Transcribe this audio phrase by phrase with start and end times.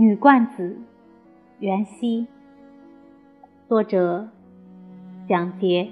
[0.00, 0.76] 女冠子，
[1.58, 2.28] 元夕。
[3.66, 4.28] 作者：
[5.28, 5.90] 蒋捷。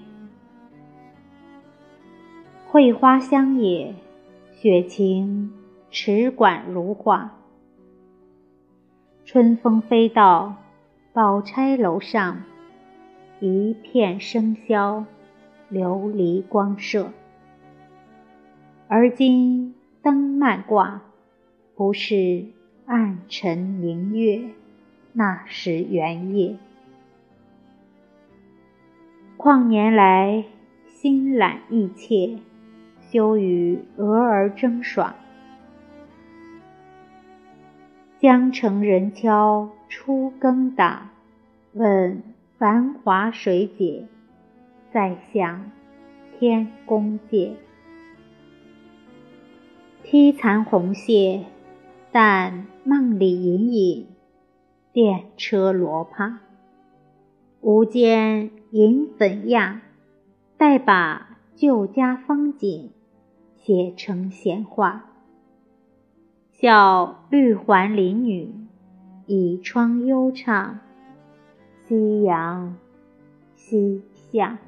[2.71, 3.97] 桂花香也，
[4.53, 5.53] 雪晴
[5.91, 7.35] 池馆如画。
[9.25, 10.55] 春风飞到
[11.13, 12.45] 宝钗楼上，
[13.41, 15.05] 一片笙箫，
[15.69, 17.11] 琉璃光射。
[18.87, 21.03] 而今灯漫挂，
[21.75, 22.56] 不是。
[22.87, 24.51] 暗沉明月，
[25.13, 26.57] 那时圆夜。
[29.37, 30.45] 况年来
[30.87, 32.39] 心懒意切，
[33.01, 35.17] 休与蛾儿争爽。
[38.21, 41.11] 江城人敲初更打，
[41.73, 42.23] 问
[42.57, 44.07] 繁华水解，
[44.93, 45.73] 再向
[46.39, 47.57] 天宫借。
[50.05, 51.47] 披残红屑。
[52.19, 54.07] 但梦里隐隐，
[54.91, 56.39] 电车罗帕，
[57.61, 59.83] 无间银粉亚，
[60.57, 62.91] 待把旧家风景
[63.55, 65.11] 写成闲话。
[66.53, 68.51] 笑绿环林女，
[69.27, 70.79] 倚窗幽唱，
[71.87, 72.79] 夕阳
[73.55, 74.59] 西下。